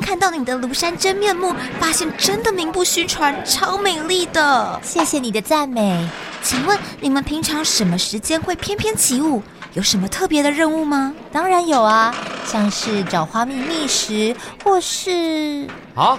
[0.00, 4.80] 看到你的庐山真面目，发现真的名不虚传，超美丽的。
[4.82, 6.08] 谢谢你的赞美。
[6.42, 9.42] 请问你们平常什么时间会翩翩起舞？
[9.74, 11.14] 有什么特别的任务吗？
[11.30, 12.14] 当然有啊，
[12.46, 14.34] 像是找花蜜觅食，
[14.64, 15.68] 或是……
[15.94, 16.18] 好，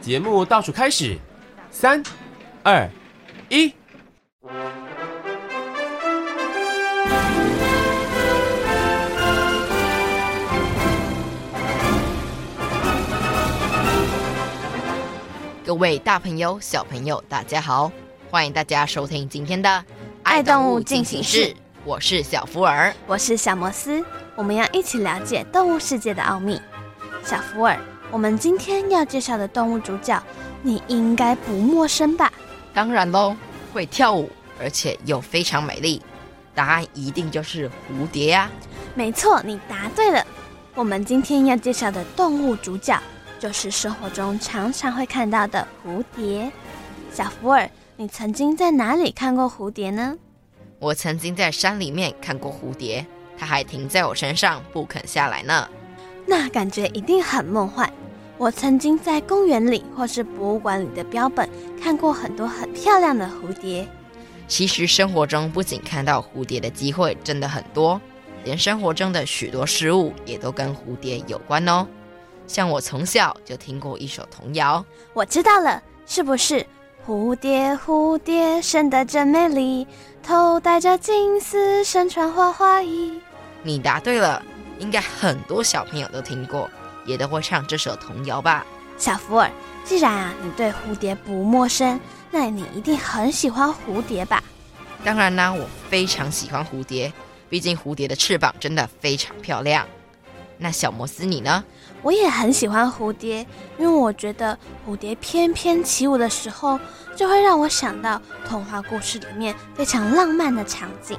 [0.00, 1.16] 节目倒数开始，
[1.70, 2.02] 三、
[2.62, 2.88] 二、
[3.48, 3.72] 一。
[15.70, 17.92] 各位大朋友、小朋友，大家好！
[18.28, 19.68] 欢迎大家收听今天的
[20.24, 21.44] 《爱动物进行式》，
[21.84, 24.04] 我是小福尔，我是小摩斯，
[24.34, 26.60] 我们要一起了解动物世界的奥秘。
[27.22, 27.78] 小福尔，
[28.10, 30.20] 我们今天要介绍的动物主角，
[30.60, 32.32] 你应该不陌生吧？
[32.74, 33.36] 当然喽，
[33.72, 34.28] 会跳舞，
[34.60, 36.02] 而且又非常美丽，
[36.52, 38.50] 答案一定就是蝴蝶呀！
[38.96, 40.26] 没错，你答对了。
[40.74, 43.00] 我们今天要介绍的动物主角。
[43.40, 46.52] 就是生活中常常会看到的蝴蝶。
[47.10, 50.14] 小福尔，你曾经在哪里看过蝴蝶呢？
[50.78, 53.04] 我曾经在山里面看过蝴蝶，
[53.38, 55.66] 它还停在我身上不肯下来呢。
[56.26, 57.90] 那感觉一定很梦幻。
[58.36, 61.48] 我曾经在公园里或是博物馆里的标本
[61.82, 63.88] 看过很多很漂亮的蝴蝶。
[64.48, 68.00] 其实生活中不仅看到蝴蝶的机会真的很多，
[68.44, 71.86] 连生活中的许多事物也都跟蝴蝶有关哦。
[72.50, 76.66] 像我从小就听过一首童谣，我知道了，是不是？
[77.06, 79.86] 蝴蝶蝴蝶生得真美丽，
[80.20, 83.20] 头戴着金丝，身穿花花衣。
[83.62, 84.42] 你答对了，
[84.80, 86.68] 应该很多小朋友都听过，
[87.06, 88.66] 也都会唱这首童谣吧？
[88.98, 89.48] 小福尔，
[89.84, 92.00] 既然啊你对蝴蝶不陌生，
[92.32, 94.42] 那你一定很喜欢蝴蝶吧？
[95.04, 97.12] 当然啦，我非常喜欢蝴蝶，
[97.48, 99.86] 毕竟蝴蝶的翅膀真的非常漂亮。
[100.62, 101.64] 那小摩斯你呢？
[102.02, 103.46] 我也很喜欢蝴蝶，
[103.78, 106.78] 因为我觉得蝴蝶翩翩起舞的时候，
[107.14, 111.18] 就会让我想到童话故事里面非常浪漫的场景。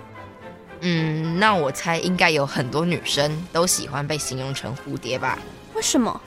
[0.79, 5.37] 嗯，那我猜应该有很多女生都喜欢被形容成蝴蝶吧？
[5.75, 6.19] 为什么？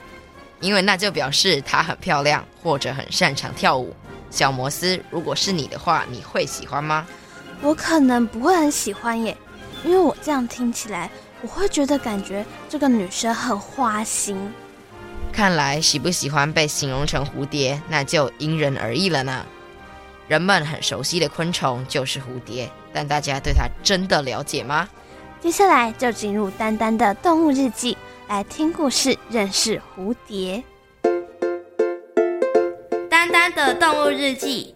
[0.61, 3.93] 因为那就表示她很漂亮，或者很擅长跳舞。
[4.31, 7.05] 小摩斯，如果是你的话，你会喜欢吗？
[7.61, 9.35] 我可能不会很喜欢耶，
[9.85, 11.09] 因为我这样听起来。
[11.41, 14.51] 我会觉得感觉这个女生很花心。
[15.31, 19.45] 看来喜不喜欢被形容成蝴蝶，那就因人而异了呢。
[20.27, 24.89] 人们很熟悉的昆虫就是蝴蝶，但大家对它真的了解吗？
[25.39, 27.95] 接下来就进入丹丹的动物日记，
[28.27, 30.63] 来听故事，认识蝴蝶。
[33.07, 34.73] 丹丹的动物日记。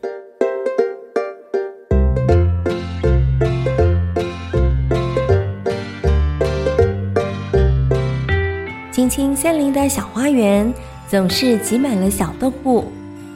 [9.09, 10.72] 青青森林的小花园
[11.08, 12.86] 总是挤满了小动物，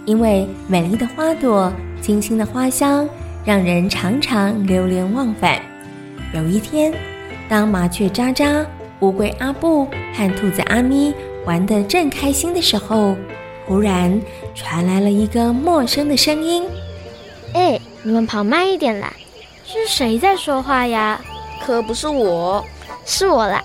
[0.05, 3.09] 因为美丽的花朵、清新的花香，
[3.43, 5.59] 让人常常流连忘返。
[6.31, 6.93] 有一天，
[7.49, 8.63] 当麻雀喳喳、
[8.99, 11.11] 乌龟阿布和兔子阿咪
[11.43, 13.15] 玩得正开心的时候，
[13.65, 14.21] 忽然
[14.53, 16.63] 传来了一个陌生的声音
[17.55, 19.11] ：“哎，你们跑慢一点啦！
[19.65, 21.19] 是谁在说话呀？
[21.65, 22.63] 可不是我，
[23.05, 23.63] 是我啦。”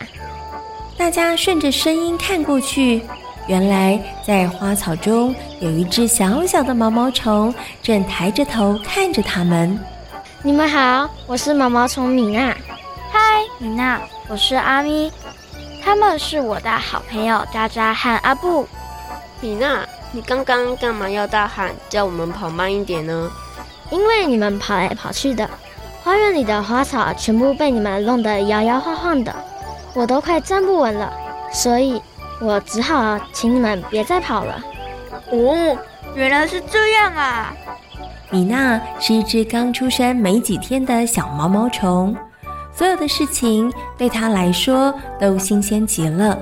[0.99, 3.01] 大家顺着声音看过去，
[3.47, 9.79] 原来在花草中有一只小小的毛毛虫，正抬着头看着他们。
[10.43, 12.49] 你们好，我是毛毛虫米娜。
[13.13, 13.19] 嗨，
[13.59, 15.11] 米娜，我是阿咪。
[15.85, 18.67] 他们是我的好朋友渣渣和阿布。
[19.41, 23.31] 米娜，你刚刚干嘛要大喊叫我们跑慢一点呢？
[23.91, 25.49] 因为你们跑来跑去的，
[26.03, 29.33] 花园里的花草全部被你们弄得摇摇晃晃的。
[29.99, 31.13] 我都快站不稳了，
[31.53, 32.01] 所以
[32.41, 34.63] 我只好请你们别再跑了。
[35.33, 35.77] 哦，
[36.15, 37.53] 原来是这样啊！
[38.31, 42.17] 米娜是一只刚出生没几天的小毛毛虫，
[42.73, 46.39] 所有的事情对她来说都新鲜极了。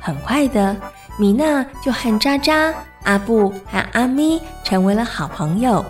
[0.00, 0.74] 很快的，
[1.18, 5.84] 米娜就和渣渣、阿布和阿咪成为了好朋友。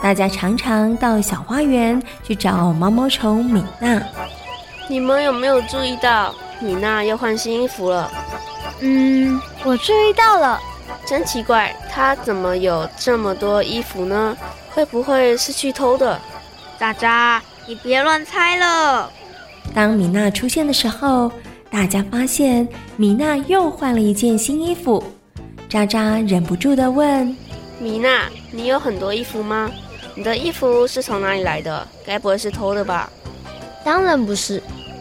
[0.00, 4.00] 大家常常到小花园去找毛毛虫米娜。
[4.90, 8.10] 你们有没有注意到米娜要换新衣服了？
[8.80, 10.58] 嗯，我注意到了。
[11.06, 14.36] 真奇怪，她怎么有这么多衣服呢？
[14.72, 16.20] 会不会是去偷的？
[16.76, 19.08] 渣渣，你别乱猜了。
[19.72, 21.30] 当米娜出现的时候，
[21.70, 22.66] 大家发现
[22.96, 25.00] 米娜又换了一件新衣服。
[25.68, 27.28] 渣渣忍不住地问
[27.78, 29.70] ：“米娜，你有很多衣服吗？
[30.16, 31.86] 你的衣服是从哪里来的？
[32.04, 33.08] 该不会是偷的吧？”
[33.84, 34.60] 当然不是。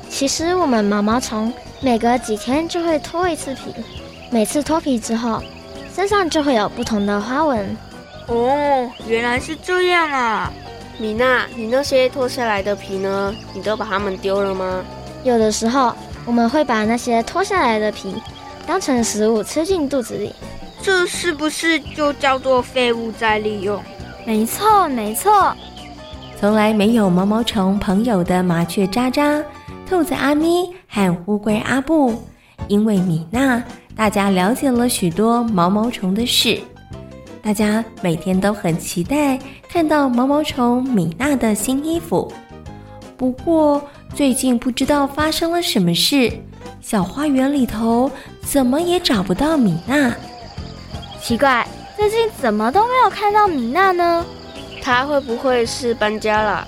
[0.10, 3.74] 其实我们毛毛虫每隔几天就会脱一次皮，
[4.30, 5.42] 每次脱皮之后，
[5.96, 7.78] 身上就会有不同的花纹。
[8.28, 10.52] 哦，原来是这样啊！
[10.98, 13.34] 米娜，你那些脱下来的皮呢？
[13.54, 14.84] 你都把它们丢了吗？
[15.24, 15.94] 有的时候
[16.26, 18.16] 我们会把那些脱下来的皮
[18.68, 20.34] 当成食物吃进肚子里。
[20.82, 23.82] 这是不是就叫做废物再利用？
[24.26, 25.56] 没错，没错。
[26.40, 29.42] 从来没有毛毛虫朋友的麻雀渣渣。
[29.90, 32.14] 兔子阿咪和乌龟阿布，
[32.68, 33.64] 因为米娜，
[33.96, 36.62] 大家了解了许多毛毛虫的事。
[37.42, 42.32] 大家每天都很期待看到毛毛虫米娜的新衣服。
[43.18, 43.82] 不过
[44.14, 46.32] 最近不知道发生了什么事，
[46.82, 50.16] 小花园里头怎么也找不到米娜。
[51.20, 54.24] 奇怪，最近怎么都没有看到米娜呢？
[54.84, 56.68] 她会不会是搬家了？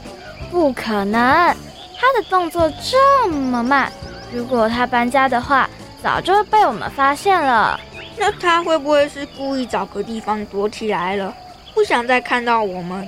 [0.50, 1.56] 不可能。
[2.02, 3.92] 他的动作这么慢，
[4.34, 5.70] 如果他搬家的话，
[6.02, 7.80] 早就被我们发现了。
[8.18, 11.32] 那他会不会是故意找个地方躲起来了，
[11.76, 13.08] 不想再看到我们？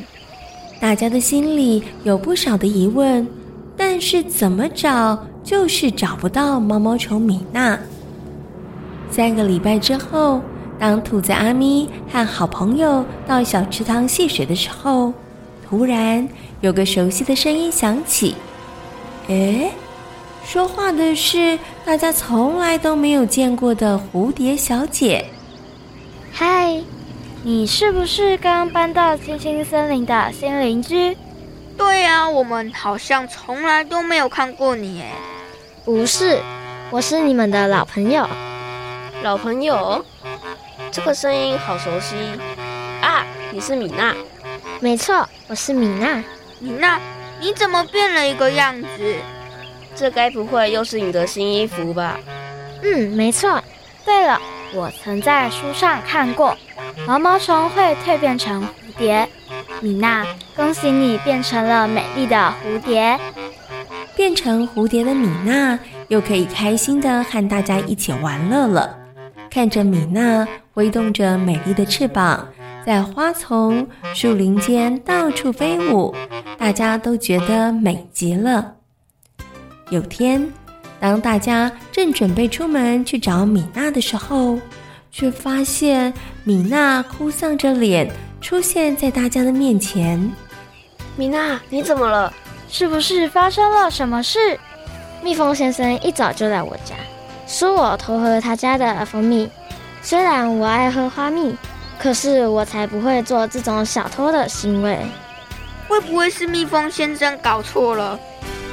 [0.80, 3.28] 大家的心里有不少的疑问，
[3.76, 7.80] 但是怎么找就是找不到毛毛虫米娜。
[9.10, 10.40] 三个礼拜之后，
[10.78, 15.12] 当兔子阿咪和好朋友到小池塘戏水的时候，
[15.68, 16.30] 突然
[16.62, 18.36] 有个熟悉的声音响起。
[19.28, 19.72] 诶，
[20.46, 25.26] 说话的是大家从来都没有见过的蝴蝶小姐。
[26.32, 26.82] 嗨，
[27.44, 31.18] 你是不是刚搬到青青森林的新邻居？
[31.78, 35.12] 对呀，我们好像从来都没有看过你诶。
[35.86, 36.40] 不是，
[36.92, 38.28] 我是你们的老朋友。
[39.22, 40.04] 老朋友？
[40.92, 42.16] 这个声音好熟悉
[43.02, 43.26] 啊！
[43.52, 44.14] 你是米娜？
[44.80, 46.24] 没错，我是米娜。
[46.60, 47.00] 米娜。
[47.44, 48.88] 你怎么变了一个样子？
[49.94, 52.18] 这该不会又是你的新衣服吧？
[52.82, 53.62] 嗯，没错。
[54.06, 54.42] 对了，
[54.74, 56.58] 我曾在书上看过，
[57.06, 58.68] 毛毛虫会蜕变成蝴
[58.98, 59.28] 蝶。
[59.82, 60.26] 米娜，
[60.56, 63.20] 恭喜你变成了美丽的蝴蝶。
[64.16, 68.98] 变成蝴蝶的米娜又可以开心地和大家一起玩乐了。
[69.50, 72.48] 看着米娜挥动着美丽的翅膀，
[72.86, 76.14] 在花丛、树林间到处飞舞。
[76.58, 78.74] 大家都觉得美极了。
[79.90, 80.52] 有天，
[81.00, 84.58] 当大家正准备出门去找米娜的时候，
[85.12, 86.14] 却发现
[86.44, 88.10] 米娜哭丧着脸
[88.40, 90.32] 出现在大家的面前。
[91.16, 92.34] 米娜，你怎么了？
[92.70, 94.58] 是不是发生了什么事？
[95.22, 96.96] 蜜蜂先生一早就来我家，
[97.46, 99.50] 说我偷喝他家的蜂蜜。
[100.02, 101.56] 虽然我爱喝花蜜，
[102.04, 105.00] 可是我才不会做这种小偷的行为。
[105.88, 108.20] 会不会是蜜蜂先生搞错了？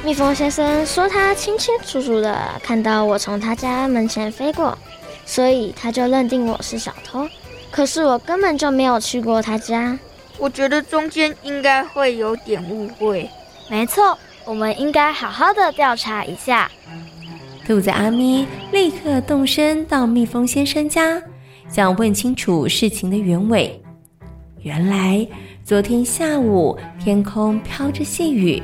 [0.03, 4.77] 蜜蜂先生说他清清楚楚的看到我从他家门前飞过，
[5.25, 7.25] 所以他就认定我是小偷。
[7.71, 9.97] 可是我根本就没有去过他家。
[10.37, 13.29] 我觉得中间应该会有点误会。
[13.69, 16.69] 没错，我们应该好好的调查一下。
[17.65, 21.21] 兔子阿咪立刻动身到蜜蜂先生家，
[21.71, 23.81] 想问清楚事情的原委。
[24.61, 25.25] 原来。
[25.63, 28.61] 昨天下午，天空飘着细雨。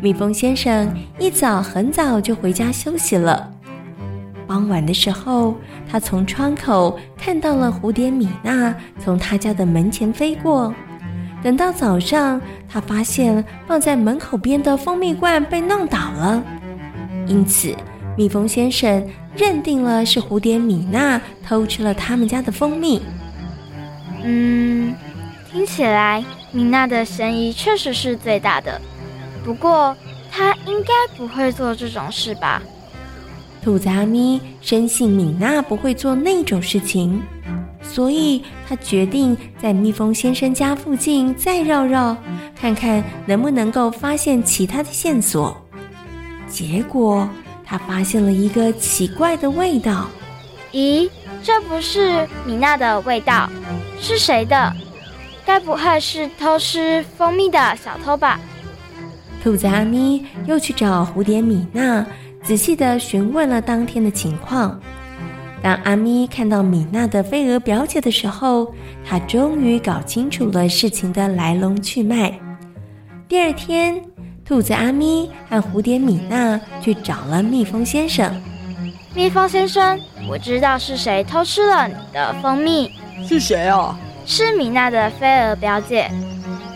[0.00, 0.88] 蜜蜂先生
[1.18, 3.52] 一早很早就回家休息了。
[4.46, 5.56] 傍晚的时候，
[5.90, 10.72] 他从窗口看到了蝴蝶米娜从他家的门前飞过。
[11.42, 16.42] 等到早上，他发现放在门口边的蜂蜜罐被弄倒了，
[17.26, 17.74] 因此
[18.16, 19.04] 蜜蜂先生
[19.36, 23.00] 认定了是蝴蝶米娜偷吃了他们家的蜂蜜。
[24.22, 24.94] 嗯。
[25.50, 28.80] 听起来，米娜的嫌疑确实是最大的。
[29.44, 29.96] 不过，
[30.28, 32.60] 她应该不会做这种事吧？
[33.62, 37.22] 兔子阿咪深信米娜不会做那种事情，
[37.82, 42.16] 所以他决定在蜜蜂先生家附近再绕绕，
[42.60, 45.56] 看看能不能够发现其他的线索。
[46.48, 47.28] 结果，
[47.74, 50.08] 他发现了一个奇怪的味道。
[50.70, 51.10] 咦，
[51.42, 53.50] 这不是米娜的味道，
[54.00, 54.72] 是谁的？
[55.44, 58.38] 该不会是偷吃蜂蜜的小偷吧？
[59.42, 62.06] 兔子阿咪又去找蝴蝶米娜，
[62.44, 64.80] 仔细的询问了当天的情况。
[65.60, 68.72] 当阿咪看到米娜的飞蛾表姐的时候，
[69.04, 72.38] 她终于搞清楚了事情的来龙去脉。
[73.26, 74.00] 第二天，
[74.44, 78.30] 兔子阿咪和蝴蝶米娜去找了蜜蜂先生。
[79.14, 79.98] 蜜蜂先生，
[80.28, 82.92] 我知道是谁偷吃了你的蜂蜜。
[83.26, 83.96] 是谁啊？
[84.26, 86.10] 是米娜的飞蛾表姐。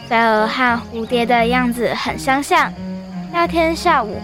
[0.08, 2.72] 飞蛾和蝴蝶的样子很相像。
[3.30, 4.16] 那天下午，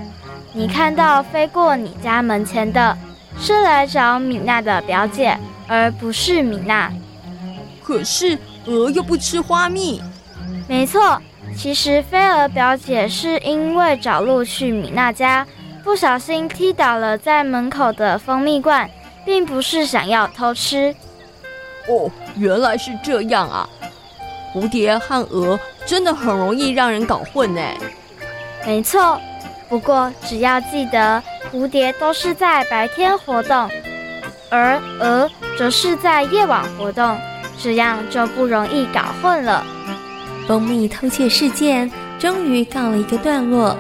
[0.54, 2.96] 你看到飞过你家门前的，
[3.38, 5.36] 是来找米娜的表姐，
[5.68, 6.90] 而不是米娜。
[7.82, 10.00] 可是鹅又不吃花蜜。
[10.66, 11.20] 没错，
[11.56, 15.46] 其实飞蛾表姐是因为找路去米娜家，
[15.82, 18.88] 不小心踢倒了在门口的蜂蜜罐，
[19.25, 20.94] 并不是想要偷吃。
[21.88, 23.68] 哦，原来是这样啊！
[24.54, 27.61] 蝴蝶和蛾真的很容易让人搞混呢。
[28.66, 29.20] 没错，
[29.68, 33.68] 不过只要记得，蝴蝶都是在白天活动，
[34.50, 37.18] 而蛾则是在夜晚活动，
[37.58, 39.64] 这样就不容易搞混了。
[40.46, 43.76] 蜂蜜偷窃事件终于告了一个段落。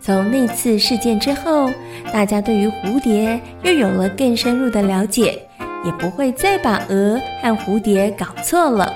[0.00, 1.70] 从那次事件之后，
[2.12, 5.40] 大家对于蝴蝶又有了更深入的了解。
[5.84, 8.90] 也不会再把鹅和蝴蝶搞错了。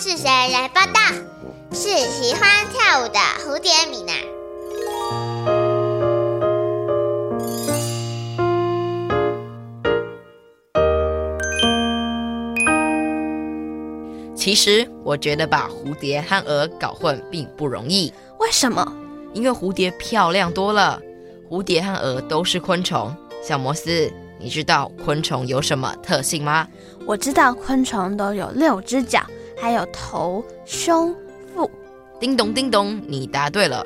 [0.00, 1.00] 天是谁来报道？
[1.72, 4.12] 是喜欢跳舞的蝴蝶米娜。
[14.36, 18.12] 其实我觉得把蝴蝶和鹅搞混并不容易。
[18.38, 18.86] 为什么？
[19.34, 21.00] 因为蝴蝶漂亮多了。
[21.50, 23.12] 蝴蝶和蛾都是昆虫。
[23.42, 26.68] 小摩斯，你知道昆虫有什么特性吗？
[27.04, 29.20] 我知道昆虫都有六只脚。
[29.60, 31.14] 还有头、胸、
[31.54, 31.70] 腹。
[32.20, 33.84] 叮咚叮咚，你答对了。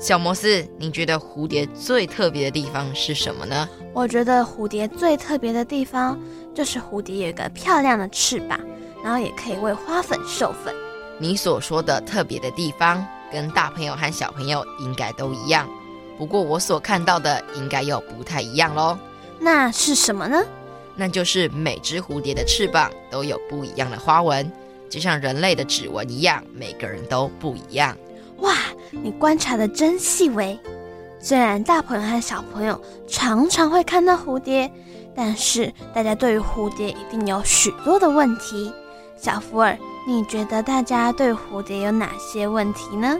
[0.00, 3.68] 小摩斯，你觉得蝴蝶最特别的地方是什么呢？
[3.92, 6.18] 我觉得蝴蝶最特别的地方
[6.52, 8.60] 就是蝴蝶有一个漂亮的翅膀，
[9.02, 10.74] 然后也可以为花粉授粉。
[11.18, 15.68] 你所说的特别的地方，跟大朋友和小朋友应该都一样。
[16.18, 18.98] 不过我所看到的应该又不太一样喽。
[19.38, 20.42] 那是什么呢？
[20.96, 24.50] 那就是每只蝴蝶的翅膀都有不一样的花纹。
[24.90, 27.96] 就像人类的指纹一样，每个人都不一样。
[28.38, 28.54] 哇，
[28.90, 30.58] 你观察的真细微。
[31.18, 34.70] 虽然大朋友和小朋友常常会看到蝴蝶，
[35.16, 38.72] 但是大家对于蝴蝶一定有许多的问题。
[39.16, 43.18] 小福尔，你觉得大家对蝴蝶有哪些问题呢？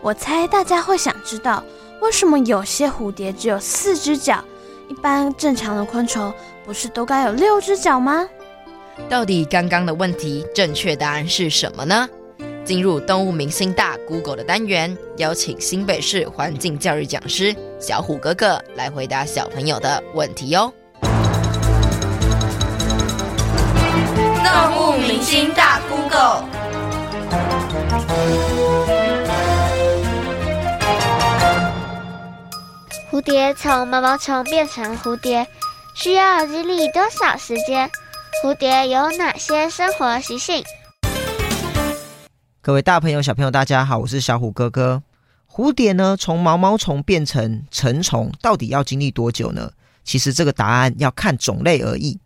[0.00, 1.62] 我猜大家会想知道，
[2.00, 4.42] 为什么有些蝴蝶只有四只脚？
[4.88, 6.32] 一般正常的昆虫
[6.64, 8.26] 不是都该有六只脚吗？
[9.08, 12.08] 到底刚刚的问题正确答案是什么呢？
[12.64, 20.70] 进入动物明星大 Google 的单元，邀请新北市环境教育讲师小虎哥哥来回答小朋友的问题哟。
[24.44, 26.44] 动物明星大 Google，
[33.10, 35.46] 蝴蝶从毛毛虫变成蝴蝶，
[35.94, 37.90] 需要经历多少时间？
[38.40, 40.62] 蝴蝶有哪些生活习性？
[42.60, 45.02] 各位大朋友、小朋友，大家好，我是小虎哥哥。
[45.50, 49.72] 蝴蝶呢，从毛毛虫变成成虫，到底要经历多久呢？
[50.04, 52.16] 其实这个答案要看种类而异。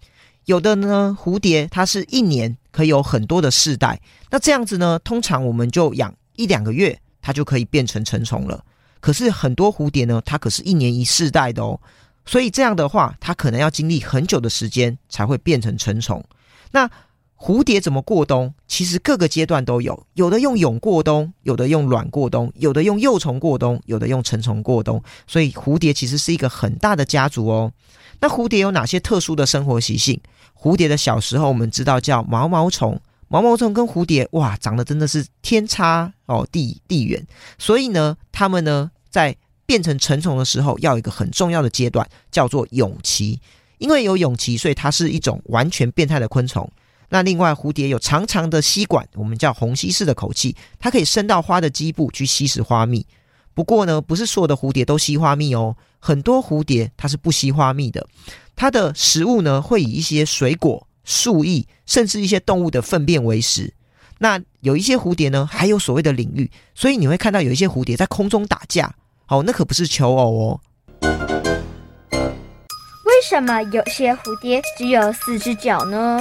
[0.45, 8.62] 有的呢，蝴蝶它是一年可以有很多的世代，那这样子呢，通常我们就养一两个月，它就可以变成成虫了。
[9.00, 11.81] 可是很多蝴蝶呢，它可是一年一世代的哦。
[12.25, 16.25] 所以这样的话，它可能要经历很久的时间才会变成成虫。
[16.71, 16.91] 那
[17.37, 18.55] 蝴蝶怎么过冬？
[18.69, 25.02] 其实各个阶段都有，有的用蛹过冬，有的用卵过冬，有的用幼虫过冬，有的用成虫过冬。
[25.26, 27.73] 所以蝴蝶其实是一个很大的家族哦。
[28.21, 30.21] 那蝴蝶有哪些特殊的生活习性？
[30.55, 37.26] 蝴蝶的小时候我们知道叫毛毛虫，毛毛虫跟蝴蝶哇长得真的是天差哦地地远。
[37.59, 43.40] 所以呢，它们呢在变成成虫的时候，要有一个很重要的阶段，叫做蛹期。
[43.78, 46.71] 因为有蛹期，所以它是一种完全变态的昆虫。
[47.09, 53.04] 那另外，蝴蝶有长长的吸管，我们叫虹吸式的口器，它可以伸到花的基部去吸食花蜜。
[53.54, 58.07] 不过呢，不是所有的蝴蝶都吸花蜜哦，很多蝴蝶它是不吸花蜜的。
[58.54, 63.75] 它的食物呢，会以一些水果、树液，甚至一些动物的粪便为食。
[64.19, 68.95] 那有一些蝴蝶呢，还有所谓的领域，所以你会看到有一些蝴蝶在空中打架。
[69.29, 70.61] 哦，那可不是求偶哦。
[73.05, 76.21] 为什么有些蝴蝶只有四只脚呢？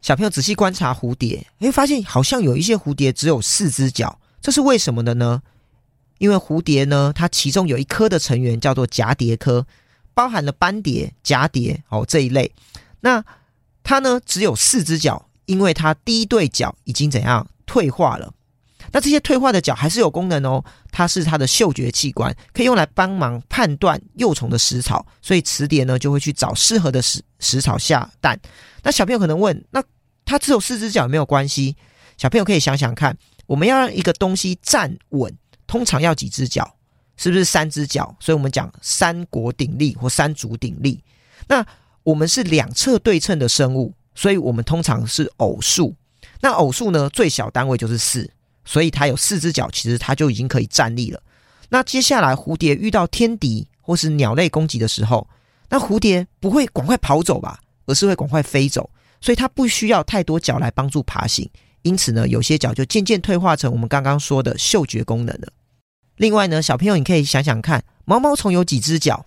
[0.00, 5.42] 小朋友仔细观察蝴蝶，会发现好像有一些蝴蝶只有四只脚，这是为什么的呢？
[6.18, 9.64] 因为蝴蝶呢，它其中有一科的成员叫做蛱蝶科，
[10.12, 12.52] 包含了斑蝶、蛱蝶哦这一类。
[13.00, 13.24] 那
[13.84, 18.32] 它呢只有四只脚，因为它第一对脚已经怎样退化了。
[18.92, 28.38] 那这些退化的脚还是有功能哦，它是它的嗅觉器官，可以用来帮忙判断幼虫的食草，所以雌蝶呢就会去找适合的食食草下蛋。
[28.82, 29.82] 那小朋友可能问，那
[30.24, 31.74] 它只有四只脚有没有关系？
[32.18, 35.34] 小朋友可以想想看，我们要让一个东西站稳，
[35.66, 36.76] 通常要几只脚？
[37.16, 38.14] 是不是三只脚？
[38.20, 41.02] 所以我们讲三国鼎立或三足鼎立。
[41.48, 41.64] 那
[42.02, 45.94] 我们是两侧对称的生物，所以我们通常是偶数。
[46.40, 48.28] 那偶数呢，最小单位就是四，
[48.64, 51.22] 所以它有四只脚，其实它就已经可以站立了。
[51.68, 55.26] 那接下来蝴蝶遇到天敌或是鸟类攻击的时候，
[55.68, 58.90] 那蝴蝶不会赶快跑走吧，而是会赶快飞走。
[59.20, 61.48] 所以它不需要太多脚来帮助爬行，
[61.82, 65.48] 因此呢，有些脚就渐渐退化成我们刚刚说的嗅觉功能了。
[66.16, 69.24] 另外呢，小朋友你可以想想看，毛毛虫有几只脚？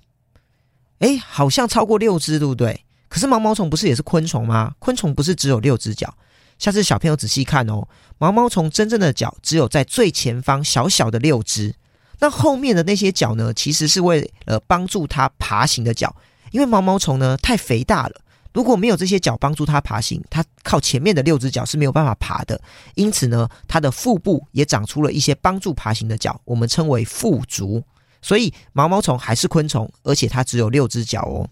[1.00, 2.86] 诶，好像超过六只，对不对？
[3.10, 4.76] 可是毛毛虫不是也是昆虫吗？
[4.80, 6.14] 昆虫不是只有六只脚？
[6.58, 11.76] 下次小朋友仔细看哦，毛毛虫真正的脚只有在最前方小小的六只，
[12.20, 16.16] 那后面的那些脚呢，其实是为了帮助它爬行的脚，
[16.52, 18.22] 因为毛毛虫呢太肥大了。
[18.54, 22.60] 如果没有这些脚帮助它爬行，它靠前面的六只脚是没有办法爬的。
[22.94, 27.84] 因此呢，它的腹部也长出了一些帮助爬行的脚，我们称为腹足。
[28.22, 31.50] 所以毛毛虫还是昆虫，而且它只有六只脚哦。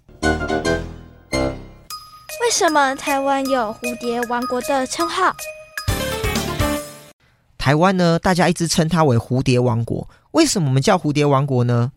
[2.53, 5.35] 为什么台湾有蝴蝶王国的称号？
[7.57, 10.07] 台湾呢，大家一直称它为蝴蝶王国。
[10.33, 11.91] 为什么我们叫蝴蝶王国呢？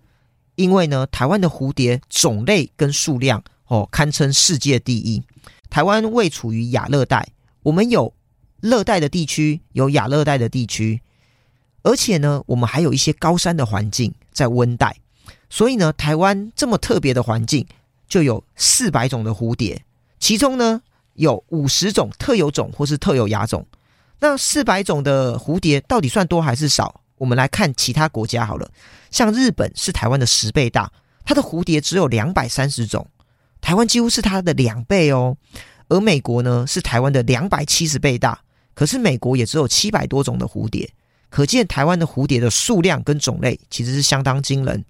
[0.54, 3.44] 因为呢，台湾的蝴蝶种类跟数量。
[3.66, 5.22] 哦，堪称世界第一。
[5.68, 7.28] 台湾位处于亚热带，
[7.62, 8.14] 我们有
[8.62, 11.02] 热带的地区，有亚热带的地区，
[11.82, 14.96] 而且呢，我们还有一些高山的环境在温带。
[15.50, 17.66] 所以呢，台湾这么特别的环境，
[18.08, 19.82] 就有四百种的蝴蝶，
[20.18, 20.82] 其中呢，
[21.14, 23.66] 有五十种特有种或是特有亚种。
[24.20, 27.02] 那四百种的蝴蝶到底算多还是少？
[27.16, 28.70] 我们来看其他国家好了，
[29.10, 30.90] 像日本是台湾的十倍大，
[31.24, 33.06] 它的蝴蝶只有两百三十种。
[33.60, 35.36] 台湾几乎是它的两倍哦，
[35.88, 38.40] 而美国呢是台湾的两百七十倍大，
[38.74, 40.90] 可是美国也只有七百多种的蝴蝶，
[41.28, 44.84] 可见台湾的蝴蝶的数量跟种类其实是相当惊人。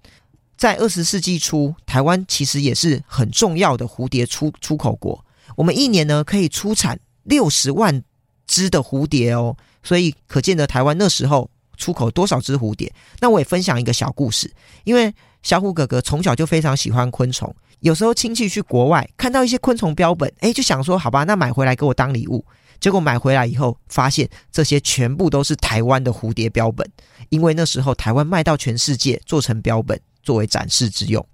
[0.57, 5.23] 在二十世纪初，台湾其实也是很重要的蝴蝶出出口国，
[5.55, 8.03] 我们一年呢可以出产六十万
[8.47, 12.91] 只的蝴蝶哦，所以可见的台湾那时候出口多少只蝴蝶。
[13.19, 14.51] 那我也分享一个小故事，
[14.83, 17.55] 因为小虎哥哥从小就非常喜欢昆虫。
[17.81, 22.43] 有时候亲戚去国外看到一些昆虫标本，诶，就想说好吧，那买回来给我当礼物。
[22.79, 26.87] 结果买回来以后，发现这些全部都是台湾的蝴蝶标本，
[27.29, 31.25] 因为那时候台湾卖到全世界，做成标本作为展示之用。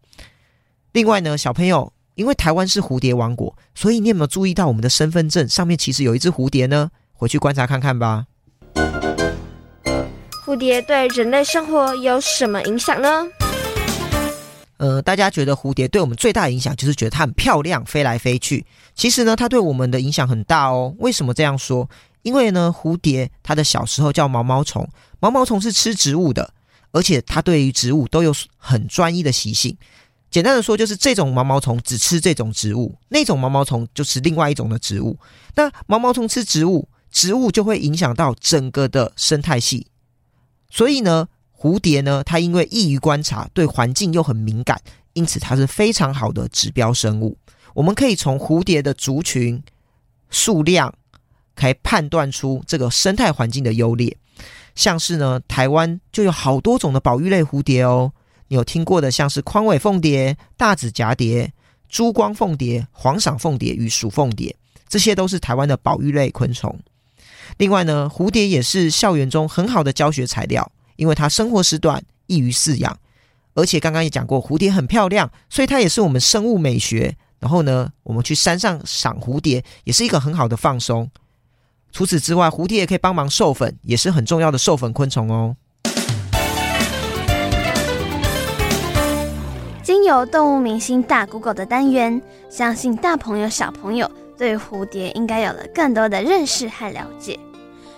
[0.91, 6.91] 另外呢，小朋友，因为台湾是蝴蝶王国，所以你有没有注意到我们的身份证上面其实有一只蝴蝶呢？
[7.13, 8.27] 回去观察看看吧。
[10.45, 13.25] 蝴蝶对人类生活有什么影响呢？
[14.77, 18.63] 呃，大家觉得蝴蝶对我们最大的影响就是觉得它很漂亮，飞来飞去。
[18.93, 20.93] 其实呢，它对我们的影响很大哦。
[20.99, 21.89] 为什么这样说？
[22.21, 24.88] 因为呢，蝴蝶它的小时候叫毛毛虫，
[25.19, 26.53] 毛毛虫是吃植物的，
[26.93, 29.75] 而且它对于植物都有很专一的习性。
[30.32, 35.19] 简单的说，就是这种毛毛虫只吃这种植物，那种毛毛虫就吃另外一种的植物。
[35.56, 39.88] 那毛毛虫吃植物，植物就会影响到整个的生态系。
[40.71, 44.82] 所以呢，蝴蝶呢，它因为易于观察，对环境又很敏感，
[45.13, 47.38] 因此它是非常好的指标生物。
[47.75, 49.62] 我们可以从蝴蝶的族群
[50.32, 50.95] 数量，
[51.53, 54.17] 可以判断出这个生态环境的优劣。
[54.75, 58.12] 像是呢，台湾就有好多种的保育类蝴蝶哦。
[58.47, 61.51] 你有听过的，像是宽尾凤蝶、大紫蛱蝶、
[61.89, 64.55] 珠光凤蝶、黄赏凤蝶与蜀凤蝶，
[64.88, 66.79] 这些都是台湾的保育类昆虫。
[67.57, 70.71] 另外呢，蝴蝶也是校园中很好的教学材料。
[70.95, 72.95] 因为它生活时短，易于饲养，
[73.55, 81.09] 而且刚刚也讲过，蝴蝶很漂亮，所以它也是我们生物美学然后呢，我们去山上赏蝴蝶，也是一个很好的放松。
[81.93, 85.56] 除此之外，蝴蝶也可以帮忙授粉，也是很重要的授粉昆虫哦。
[89.84, 97.39] 经由动物明星大 Google 的单元，相信大朋友小朋友对蝴蝶应该有了更多的认识和了解。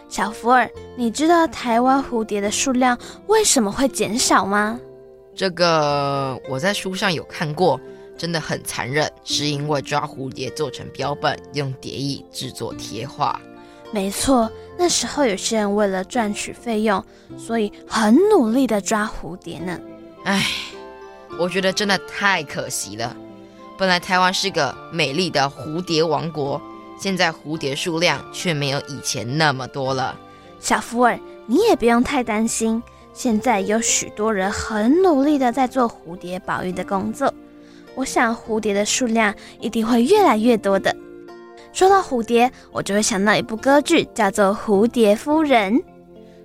[0.09, 4.77] 小福尔，你知道台湾蝴蝶的数量为什么会减少吗？
[5.33, 7.79] 这个我在书上有看过，
[8.17, 13.39] 真的很残忍，是因为抓蝴蝶做成标本，用蝶翼制作贴画。
[13.91, 17.03] 没错，那时候有些人为了赚取费用，
[17.37, 19.79] 所以很努力的抓蝴蝶呢。
[20.25, 20.45] 唉，
[21.39, 23.15] 我觉得真的太可惜了。
[23.77, 26.61] 本来台湾是个美丽的蝴蝶王国。
[26.97, 30.17] 现在蝴蝶数量却没有以前那么多了。
[30.61, 32.81] 小福尔，你也不用太担心。
[33.11, 37.33] 现在有许多人很努力的在做蝴蝶保育的工作，
[37.95, 40.95] 我想蝴蝶的数量一定会越来越多的。
[41.75, 45.73] 说到蝴蝶，我就会想到一部歌剧，叫做《蝴蝶夫人》。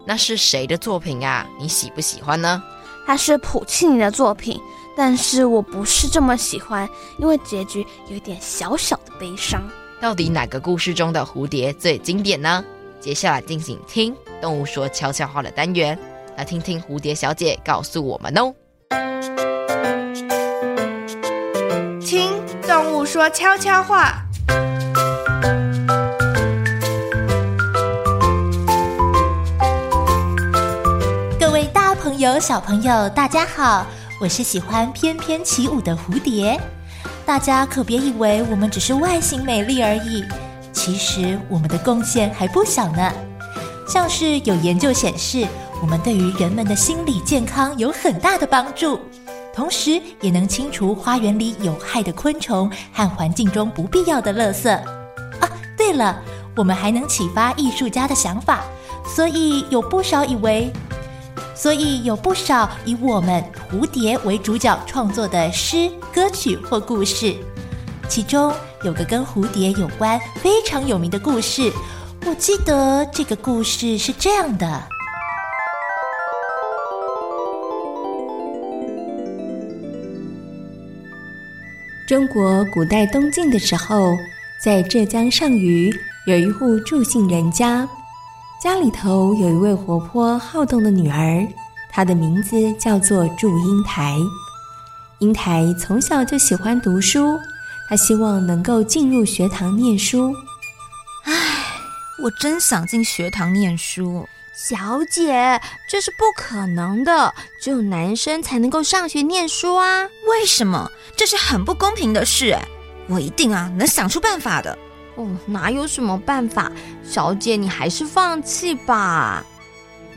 [0.05, 1.47] 那是谁的作品啊？
[1.57, 2.61] 你喜不喜欢呢？
[3.07, 4.61] 它是普契尼的作品，
[4.97, 6.89] 但是我不是这么喜欢，
[7.19, 9.63] 因为结局有点小小的悲伤。
[10.01, 12.65] 到底哪个故事中的蝴蝶最经典呢？
[12.99, 14.13] 接下来进行听
[14.43, 15.97] 动物说悄悄话的单元，
[16.37, 18.53] 来听听蝴蝶小姐告诉我们哦。
[22.01, 22.33] 听
[22.67, 24.20] 动物说悄悄话。
[32.21, 33.87] 友、小朋友，大家好，
[34.21, 36.61] 我是喜欢翩翩起舞的蝴蝶。
[37.25, 40.23] 大家可别以为我们只是外形美丽而已，
[40.71, 43.11] 其实我们的贡献还不小呢。
[43.89, 45.47] 像是有研究显示，
[45.81, 49.01] 我们对于人们的心理健康有很大的帮助，
[49.55, 54.71] 同时也能清除花园里有害的昆虫和环境中不必要的垃圾。
[54.71, 56.21] 啊，对了，
[56.55, 58.61] 我们还能启发艺术家的想法，
[59.07, 60.71] 所以有不少以为。
[61.61, 67.37] 所以有不少以我们蝴蝶为主角创作的诗、歌曲或故事，
[68.09, 68.51] 其中
[68.83, 71.71] 有个跟蝴蝶有关非常有名的故事。
[72.25, 74.83] 我记得这个故事是这样的：
[82.09, 84.17] 中国古代东晋的时候，
[84.65, 85.93] 在浙江上虞
[86.27, 87.87] 有一户祝姓人家。
[88.61, 91.49] 家里头有一位活泼好动的女儿，
[91.91, 94.19] 她的名字叫做祝英台。
[95.21, 97.39] 英台从小就喜欢读书，
[97.89, 100.35] 她希望能够进入学堂念书。
[101.25, 101.33] 唉，
[102.23, 104.29] 我真想进学堂念书。
[104.69, 110.03] 小姐，这是不可能的，只有男生才能够上学念书啊！
[110.29, 110.91] 为什么？
[111.17, 112.69] 这是很不公平的事哎！
[113.09, 114.77] 我一定啊能想出办法的。
[115.47, 116.71] 哪有什么办法？
[117.03, 119.45] 小姐，你还是放弃吧。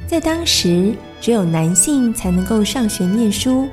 [0.08, 3.68] 在当时，只有男性才能够上学念书。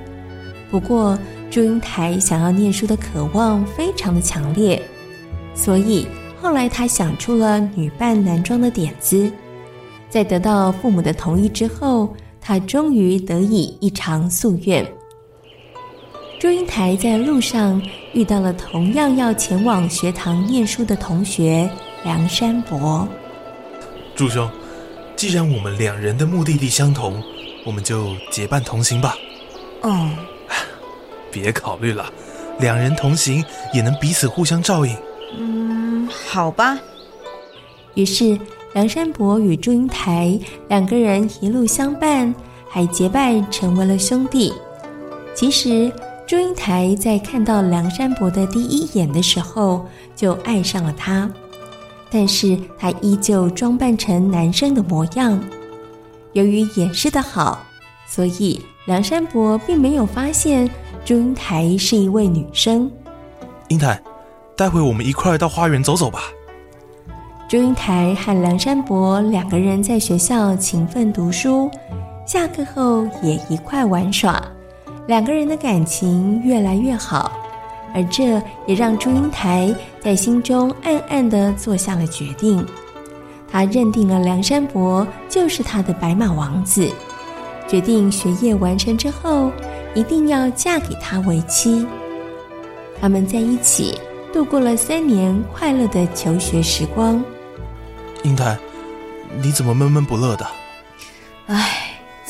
[0.70, 1.18] 不过，
[1.50, 4.80] 祝英台想要念书的渴望非常的强烈，
[5.54, 6.06] 所以
[6.40, 9.30] 后来她想出了女扮男装的点子。
[10.08, 14.86] 在得到父母的同意之后，她终于得以一偿夙愿。
[16.40, 17.82] 祝英台在路上
[18.14, 21.68] 遇到了同样要前往学堂念书的同学
[22.02, 23.06] 梁山伯。
[24.16, 24.50] 祝兄，
[25.14, 27.22] 既然我们两人的目的地相同，
[27.62, 29.14] 我们就结伴同行吧。
[29.82, 30.08] 哦，
[31.30, 32.10] 别考虑了，
[32.58, 34.96] 两人同行也能彼此互相照应。
[35.38, 36.78] 嗯，好吧。
[37.92, 38.38] 于是
[38.72, 42.34] 梁山伯与祝英台两个人一路相伴，
[42.66, 44.54] 还结拜成为了兄弟。
[45.34, 45.92] 其实。
[46.30, 51.28] 祝英台在看到梁山伯的第一眼的时候，就爱上了他，
[52.08, 55.42] 但是他依旧装扮成男生的模样。
[56.32, 57.58] 由于掩饰的好，
[58.06, 60.70] 所以梁山伯并没有发现
[61.04, 62.88] 祝英台是一位女生。
[63.66, 64.00] 英台，
[64.56, 66.20] 待会我们一块儿到花园走走吧。
[67.48, 71.68] 祝英台和梁山伯两个人在学校勤奋读书，
[72.24, 74.40] 下课后也一块玩耍。
[75.10, 77.32] 两个人的感情越来越好，
[77.92, 82.64] 而这也让祝英台在心中暗暗地做下了决定。
[83.50, 86.88] 她认定了梁山伯就是她的白马王子，
[87.66, 89.50] 决定学业完成之后
[89.96, 91.84] 一定要嫁给他为妻。
[93.00, 93.98] 他们在一起
[94.32, 97.20] 度过了三年快乐的求学时光。
[98.22, 98.56] 英台，
[99.42, 100.46] 你怎么闷闷不乐的？
[101.48, 101.79] 唉。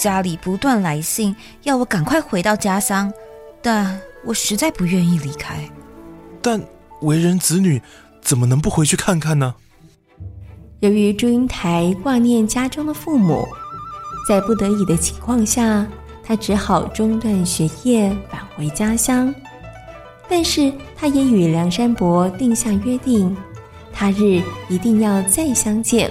[0.00, 3.12] 家里不断来信，要我赶快回到家乡，
[3.60, 5.68] 但我实在不愿意离开。
[6.40, 6.58] 但
[7.02, 7.82] 为人子女，
[8.22, 9.54] 怎么能不回去看看呢？
[10.78, 13.46] 由于祝英台挂念家中的父母，
[14.26, 15.86] 在不得已的情况下，
[16.24, 19.34] 他只好中断学业，返回家乡。
[20.30, 23.36] 但是，他也与梁山伯定下约定，
[23.92, 26.10] 他日一定要再相见。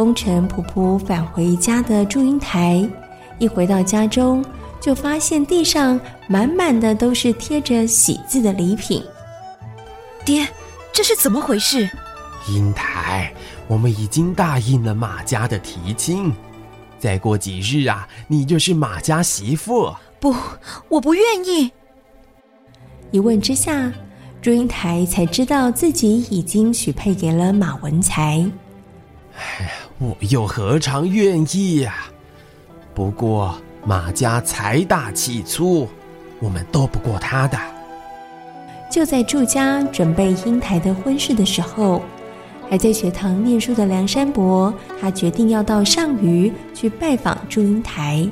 [0.00, 2.88] 风尘仆仆返回家的祝英台，
[3.38, 4.42] 一回到家中，
[4.80, 9.04] 就发现地上满满的都是贴着喜字的礼品。
[10.24, 10.48] 爹，
[10.90, 11.86] 这是怎么回事？
[12.48, 13.30] 英台，
[13.68, 16.32] 我们已经答应了马家的提亲，
[16.98, 19.94] 再过几日啊，你就是马家媳妇。
[20.18, 20.34] 不，
[20.88, 21.70] 我不愿意。
[23.10, 23.92] 一问之下，
[24.40, 28.50] 祝英台才知道自己已经许配给了马文才。
[29.36, 32.06] 哎，我又何尝愿意呀？
[32.94, 35.86] 不过马家财大气粗，
[36.38, 37.58] 我们斗不过他的。
[38.90, 42.00] 就在祝家准备英台的婚事的时候，
[42.70, 48.26] 还在学堂念书的梁山伯，他决定要到上虞去拜访祝英台。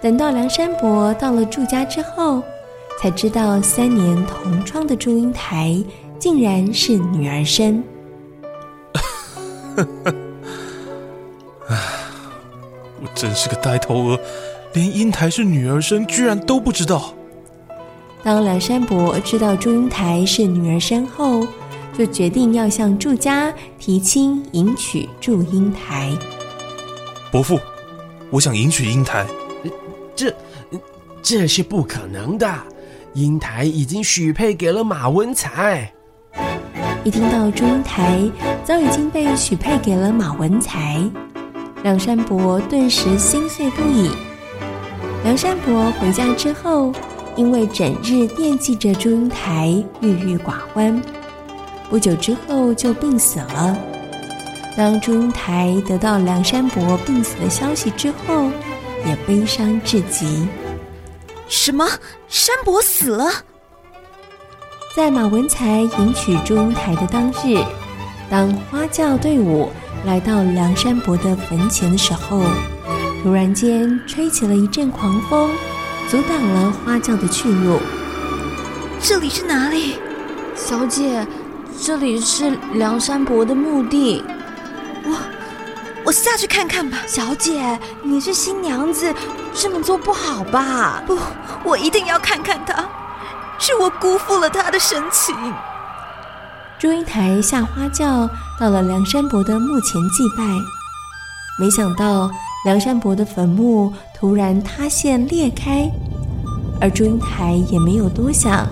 [0.00, 2.42] 等到梁山伯到了祝家之后，
[3.00, 5.80] 才知道三年同窗的祝英台
[6.18, 7.84] 竟然是女儿身。
[11.72, 11.78] 唉，
[13.00, 14.20] 我真是个呆头鹅，
[14.74, 17.14] 连英台是女儿身居然都不知道。
[18.22, 21.46] 当梁山伯知道祝英台是女儿身后，
[21.96, 26.12] 就决定要向祝家提亲迎娶祝英台。
[27.30, 27.58] 伯父，
[28.30, 29.26] 我想迎娶英台。
[30.14, 30.34] 这，
[31.22, 32.54] 这是不可能的。
[33.14, 35.90] 英台已经许配给了马文才。
[37.02, 38.30] 一听到祝英台
[38.62, 41.02] 早已经被许配给了马文才，
[41.82, 44.10] 梁山伯顿时心碎不已。
[45.24, 46.92] 梁山伯回家之后，
[47.34, 51.02] 因为整日惦记着祝英台，郁郁寡欢，
[51.90, 53.76] 不久之后就病死了。
[54.76, 58.48] 当祝英台得到梁山伯病死的消息之后，
[59.04, 60.46] 也悲伤至极。
[61.48, 61.84] 什么？
[62.28, 63.28] 山伯死了？
[64.94, 67.58] 在马文才迎娶祝英台的当日，
[68.32, 69.70] 当花轿队伍
[70.06, 72.40] 来到梁山伯的坟前的时候，
[73.22, 75.50] 突然间吹起了一阵狂风，
[76.08, 77.78] 阻挡了花轿的去路。
[79.02, 79.98] 这里是哪里？
[80.54, 81.26] 小姐，
[81.78, 84.24] 这里是梁山伯的墓地。
[85.04, 85.14] 我，
[86.02, 87.00] 我下去看看吧。
[87.06, 89.14] 小姐，你是新娘子。
[89.52, 91.02] 这么做不好吧？
[91.06, 91.18] 不，
[91.62, 92.82] 我一定要看看他，
[93.58, 95.36] 是我辜负了他的深情。
[96.82, 100.42] 祝英台下花轿到了梁山伯的墓前祭拜，
[101.56, 102.28] 没想到
[102.64, 105.88] 梁山伯的坟墓突然塌陷裂开，
[106.80, 108.66] 而祝英台也没有多想，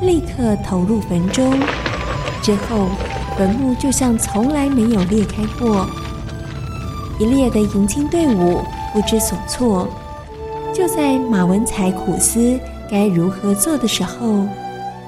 [0.00, 1.56] 立刻投入坟中。
[2.42, 2.88] 之后，
[3.38, 5.86] 坟墓就像从来没有裂开过，
[7.20, 8.60] 一列的迎亲队伍
[8.92, 9.88] 不知所措。
[10.74, 12.58] 就在马文才苦思
[12.90, 14.48] 该如何做的时候，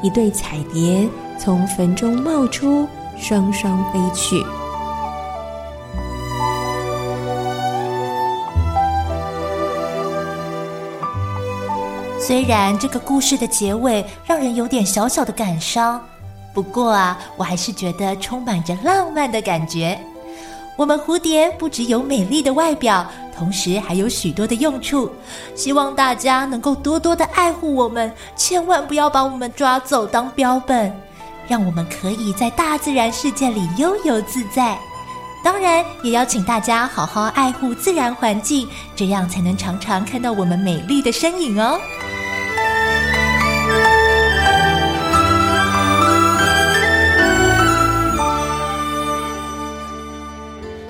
[0.05, 4.45] 一对彩蝶从坟中冒出，双双飞去。
[12.19, 16.01] 虽然这个故事的结尾让人有点小小的感伤，
[16.55, 19.99] 不过啊，我还是觉得充满着浪漫的感觉。
[20.77, 23.07] 我们蝴蝶不只有美丽的外表。
[23.37, 25.11] 同时还有许多的用处，
[25.57, 30.95] 希望大家能够多多的爱护我们，千万不要把我们抓走当标本，
[31.49, 34.79] 让我们可以在大自然世界里悠游自在。
[35.43, 41.79] 当然，也要请大家好好爱护自然环境，这样才能常常看到我们美丽的身影哦。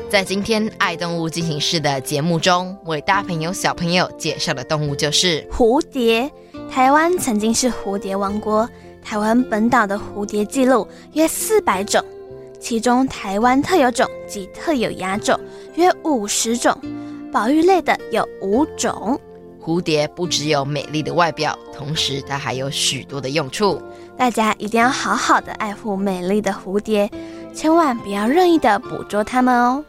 [0.09, 6.31] 在今天《爱动物进行式》的节目中，为大朋友小朋友介绍的动物就是蝴蝶。
[6.71, 8.69] 台湾曾经是蝴蝶王国，
[9.05, 12.03] 台湾本岛的蝴蝶记录约四百种，
[12.59, 15.39] 其中台湾特有种及特有亚种
[15.75, 16.75] 约五十种，
[17.31, 19.21] 保育类的有五种。
[19.63, 23.81] 蝴蝶不只有美丽的外表，同时它还有许多的用处。
[24.17, 27.11] 大家一定要好好的爱护美丽的蝴蝶，
[27.55, 29.85] 千万不要任意的捕捉它们哦。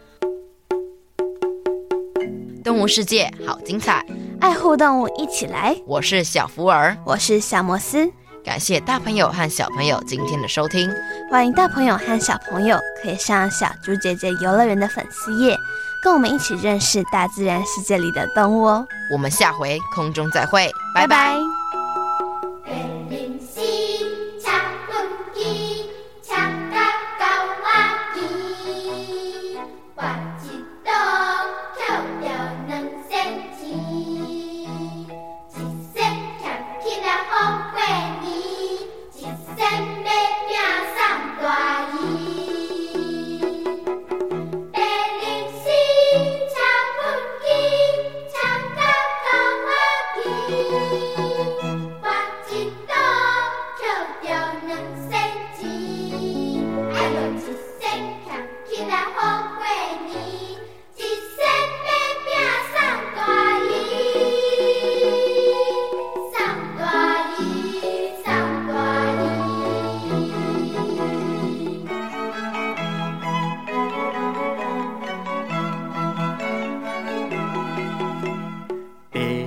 [2.64, 4.06] 动物世界好精彩，
[4.40, 5.76] 爱护动物一起来。
[5.86, 8.12] 我是小福尔，我是小摩斯。
[8.46, 10.94] 感谢大朋友和小朋友今天的收听。
[11.32, 15.58] 欢迎大朋友和小朋友可以上小猪姐姐游乐园的粉丝页，
[16.04, 18.88] 跟我们一起认识大自然世界里的动物哦。
[19.12, 21.34] 我们下回空中再会，拜拜。
[21.34, 21.55] 拜拜。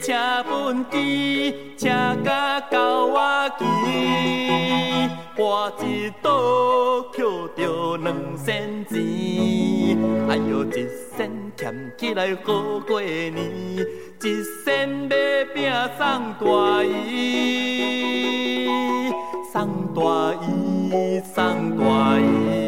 [0.00, 0.12] 车
[0.48, 1.88] 本机，车
[2.24, 3.64] 甲狗瓦鸡，
[5.36, 7.24] 我一刀捡
[7.56, 13.34] 着两仙钱，哎呦，一仙俭起来好过年，
[14.22, 15.16] 一仙买
[15.54, 18.66] 饼送大姨，
[19.52, 19.56] 送
[19.94, 20.00] 大
[20.46, 22.67] 姨，送大姨。